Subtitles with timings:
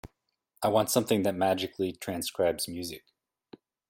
[0.63, 3.03] I want something that magically transcribes music.